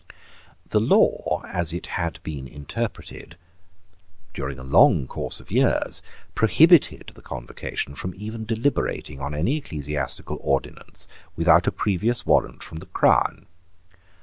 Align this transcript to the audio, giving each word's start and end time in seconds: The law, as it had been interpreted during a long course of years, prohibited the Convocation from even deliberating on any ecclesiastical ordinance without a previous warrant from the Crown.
The 0.67 0.79
law, 0.79 1.43
as 1.45 1.73
it 1.73 1.85
had 1.93 2.19
been 2.23 2.47
interpreted 2.47 3.37
during 4.33 4.57
a 4.57 4.63
long 4.63 5.05
course 5.05 5.39
of 5.39 5.51
years, 5.51 6.01
prohibited 6.33 7.11
the 7.13 7.21
Convocation 7.21 7.93
from 7.93 8.13
even 8.17 8.43
deliberating 8.45 9.19
on 9.19 9.35
any 9.35 9.57
ecclesiastical 9.57 10.39
ordinance 10.41 11.07
without 11.35 11.67
a 11.67 11.71
previous 11.71 12.25
warrant 12.25 12.63
from 12.63 12.79
the 12.79 12.87
Crown. 12.87 13.45